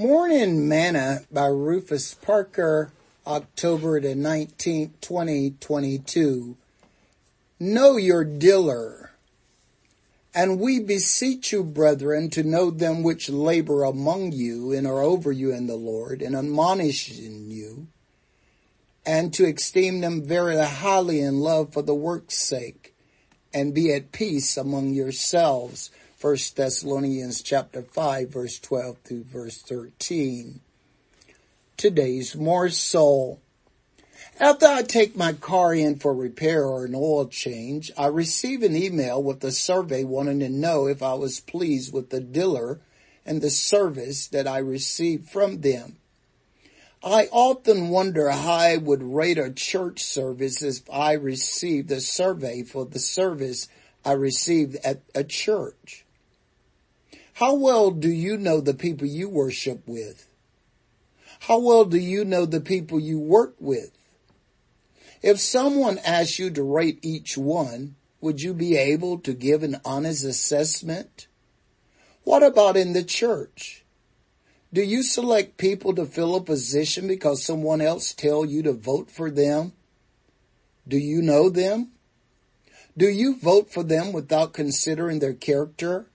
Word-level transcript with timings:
Morning 0.00 0.66
Manna 0.66 1.26
by 1.30 1.44
Rufus 1.48 2.14
Parker, 2.14 2.90
October 3.26 4.00
the 4.00 4.14
19th, 4.14 4.92
2022. 5.02 6.56
Know 7.60 7.98
your 7.98 8.24
dealer. 8.24 9.10
And 10.34 10.58
we 10.58 10.80
beseech 10.80 11.52
you, 11.52 11.62
brethren, 11.62 12.30
to 12.30 12.42
know 12.42 12.70
them 12.70 13.02
which 13.02 13.28
labor 13.28 13.84
among 13.84 14.32
you 14.32 14.72
and 14.72 14.86
are 14.86 15.02
over 15.02 15.30
you 15.30 15.52
in 15.52 15.66
the 15.66 15.76
Lord 15.76 16.22
and 16.22 16.34
admonishing 16.34 17.50
you, 17.50 17.88
and 19.04 19.34
to 19.34 19.44
esteem 19.44 20.00
them 20.00 20.22
very 20.22 20.56
highly 20.56 21.20
in 21.20 21.40
love 21.40 21.74
for 21.74 21.82
the 21.82 21.94
work's 21.94 22.38
sake, 22.38 22.94
and 23.52 23.74
be 23.74 23.92
at 23.92 24.12
peace 24.12 24.56
among 24.56 24.94
yourselves. 24.94 25.90
First 26.20 26.56
Thessalonians 26.56 27.40
chapter 27.40 27.80
5 27.80 28.28
verse 28.28 28.58
12 28.58 28.98
through 28.98 29.24
verse 29.24 29.56
13. 29.62 30.60
Today's 31.78 32.36
more 32.36 32.68
so. 32.68 33.38
After 34.38 34.66
I 34.66 34.82
take 34.82 35.16
my 35.16 35.32
car 35.32 35.72
in 35.72 35.96
for 35.96 36.12
repair 36.12 36.66
or 36.66 36.84
an 36.84 36.94
oil 36.94 37.26
change, 37.26 37.90
I 37.96 38.08
receive 38.08 38.62
an 38.62 38.76
email 38.76 39.22
with 39.22 39.42
a 39.42 39.50
survey 39.50 40.04
wanting 40.04 40.40
to 40.40 40.50
know 40.50 40.86
if 40.86 41.02
I 41.02 41.14
was 41.14 41.40
pleased 41.40 41.90
with 41.90 42.10
the 42.10 42.20
dealer 42.20 42.80
and 43.24 43.40
the 43.40 43.48
service 43.48 44.26
that 44.26 44.46
I 44.46 44.58
received 44.58 45.30
from 45.30 45.62
them. 45.62 45.96
I 47.02 47.30
often 47.32 47.88
wonder 47.88 48.28
how 48.28 48.52
I 48.52 48.76
would 48.76 49.02
rate 49.02 49.38
a 49.38 49.50
church 49.50 50.04
service 50.04 50.62
if 50.62 50.82
I 50.92 51.14
received 51.14 51.90
a 51.90 52.00
survey 52.02 52.62
for 52.62 52.84
the 52.84 52.98
service 52.98 53.68
I 54.04 54.12
received 54.12 54.76
at 54.84 55.00
a 55.14 55.24
church. 55.24 56.04
How 57.40 57.54
well 57.54 57.90
do 57.90 58.10
you 58.10 58.36
know 58.36 58.60
the 58.60 58.74
people 58.74 59.06
you 59.06 59.26
worship 59.26 59.88
with? 59.88 60.28
How 61.40 61.58
well 61.58 61.86
do 61.86 61.96
you 61.96 62.22
know 62.22 62.44
the 62.44 62.60
people 62.60 63.00
you 63.00 63.18
work 63.18 63.54
with? 63.58 63.92
If 65.22 65.40
someone 65.40 65.96
asked 66.04 66.38
you 66.38 66.50
to 66.50 66.62
rate 66.62 66.98
each 67.00 67.38
one, 67.38 67.94
would 68.20 68.42
you 68.42 68.52
be 68.52 68.76
able 68.76 69.20
to 69.20 69.32
give 69.32 69.62
an 69.62 69.80
honest 69.86 70.22
assessment? 70.22 71.28
What 72.24 72.42
about 72.42 72.76
in 72.76 72.92
the 72.92 73.02
church? 73.02 73.86
Do 74.70 74.82
you 74.82 75.02
select 75.02 75.56
people 75.56 75.94
to 75.94 76.04
fill 76.04 76.36
a 76.36 76.42
position 76.42 77.08
because 77.08 77.42
someone 77.42 77.80
else 77.80 78.12
tell 78.12 78.44
you 78.44 78.62
to 78.64 78.74
vote 78.74 79.10
for 79.10 79.30
them? 79.30 79.72
Do 80.86 80.98
you 80.98 81.22
know 81.22 81.48
them? 81.48 81.92
Do 82.98 83.08
you 83.08 83.34
vote 83.34 83.72
for 83.72 83.82
them 83.82 84.12
without 84.12 84.52
considering 84.52 85.20
their 85.20 85.32
character 85.32 86.10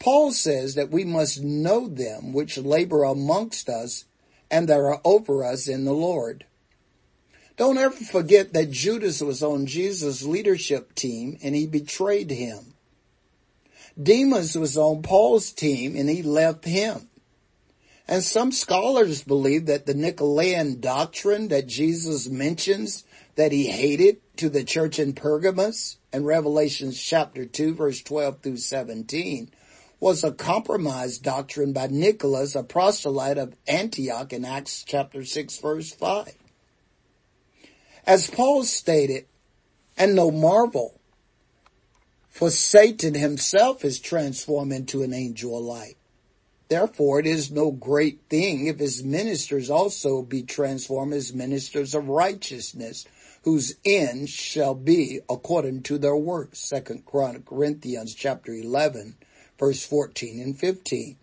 Paul 0.00 0.32
says 0.32 0.74
that 0.74 0.90
we 0.90 1.04
must 1.04 1.42
know 1.42 1.86
them 1.86 2.32
which 2.32 2.56
labor 2.56 3.04
amongst 3.04 3.68
us 3.68 4.06
and 4.50 4.66
that 4.68 4.80
are 4.80 5.00
over 5.04 5.44
us 5.44 5.68
in 5.68 5.84
the 5.84 5.92
Lord. 5.92 6.46
Don't 7.58 7.76
ever 7.76 7.94
forget 7.94 8.54
that 8.54 8.70
Judas 8.70 9.20
was 9.20 9.42
on 9.42 9.66
Jesus' 9.66 10.22
leadership 10.22 10.94
team 10.94 11.36
and 11.42 11.54
he 11.54 11.66
betrayed 11.66 12.30
him. 12.30 12.72
Demas 14.02 14.56
was 14.56 14.78
on 14.78 15.02
Paul's 15.02 15.52
team 15.52 15.94
and 15.94 16.08
he 16.08 16.22
left 16.22 16.64
him. 16.64 17.10
And 18.08 18.22
some 18.24 18.50
scholars 18.50 19.22
believe 19.22 19.66
that 19.66 19.84
the 19.84 19.92
Nicolaitan 19.92 20.80
doctrine 20.80 21.48
that 21.48 21.66
Jesus 21.66 22.26
mentions 22.26 23.04
that 23.34 23.52
he 23.52 23.66
hated 23.66 24.16
to 24.38 24.48
the 24.48 24.64
church 24.64 24.98
in 24.98 25.12
Pergamos 25.12 25.98
in 26.10 26.24
Revelation 26.24 26.90
chapter 26.92 27.44
2 27.44 27.74
verse 27.74 28.00
12 28.02 28.40
through 28.40 28.56
17 28.56 29.50
was 30.00 30.24
a 30.24 30.32
compromised 30.32 31.22
doctrine 31.22 31.74
by 31.74 31.86
Nicholas, 31.86 32.54
a 32.54 32.62
proselyte 32.62 33.36
of 33.36 33.54
Antioch 33.68 34.32
in 34.32 34.46
Acts 34.46 34.82
chapter 34.82 35.24
6 35.24 35.58
verse 35.58 35.92
5. 35.92 36.34
As 38.06 38.30
Paul 38.30 38.64
stated, 38.64 39.26
and 39.98 40.16
no 40.16 40.30
marvel, 40.30 40.98
for 42.30 42.50
Satan 42.50 43.12
himself 43.12 43.84
is 43.84 44.00
transformed 44.00 44.72
into 44.72 45.02
an 45.02 45.12
angel 45.12 45.58
of 45.58 45.64
light. 45.64 45.96
Therefore, 46.68 47.20
it 47.20 47.26
is 47.26 47.50
no 47.50 47.70
great 47.70 48.20
thing 48.30 48.66
if 48.66 48.78
his 48.78 49.04
ministers 49.04 49.68
also 49.68 50.22
be 50.22 50.42
transformed 50.42 51.12
as 51.12 51.34
ministers 51.34 51.94
of 51.94 52.08
righteousness, 52.08 53.04
whose 53.42 53.74
end 53.84 54.30
shall 54.30 54.74
be 54.74 55.20
according 55.28 55.82
to 55.82 55.98
their 55.98 56.16
works. 56.16 56.60
Second 56.60 57.04
Corinthians 57.04 58.14
chapter 58.14 58.54
11 58.54 59.16
verse 59.60 59.84
14 59.84 60.40
and 60.40 60.58
15. 60.58 61.16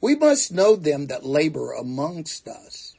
We 0.00 0.16
must 0.16 0.50
know 0.50 0.74
them 0.76 1.08
that 1.08 1.26
labor 1.26 1.72
amongst 1.72 2.48
us. 2.48 2.96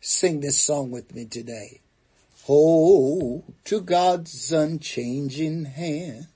Sing 0.00 0.40
this 0.40 0.60
song 0.60 0.90
with 0.90 1.14
me 1.14 1.24
today. 1.24 1.80
Hold 2.44 3.44
to 3.64 3.80
God's 3.80 4.52
unchanging 4.52 5.64
hand. 5.64 6.26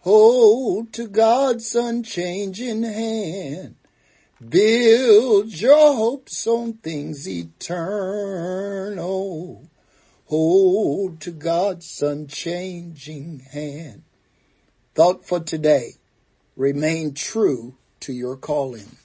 Hold 0.00 0.92
to 0.94 1.06
God's 1.06 1.74
unchanging 1.74 2.82
hand. 2.82 3.76
Build 4.46 5.60
your 5.60 5.94
hopes 5.94 6.46
on 6.46 6.74
things 6.74 7.28
eternal. 7.28 8.56
Hold 10.26 11.20
to 11.20 11.30
God's 11.30 12.02
unchanging 12.02 13.40
hand. 13.50 14.02
Thought 14.96 15.26
for 15.26 15.40
today. 15.40 15.96
Remain 16.56 17.12
true 17.12 17.76
to 18.00 18.14
your 18.14 18.34
calling. 18.34 18.96